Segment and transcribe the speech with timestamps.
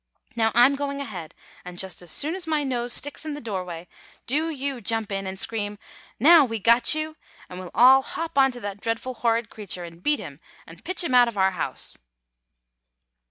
[0.35, 3.87] Now, I'm going ahead; and just as soon as my nose sticks in the doorway,
[4.25, 5.77] do you jump in and scream,
[6.19, 10.01] "Now we got you!" and we'll all hop on to that dreadful horrid creature, and
[10.01, 11.99] beat him, and pitch him out of our house.